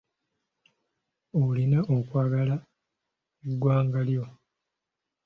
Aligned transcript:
Olina 1.43 1.79
okwagala 1.95 2.55
eggwanga 3.47 3.99
lyo. 4.09 4.25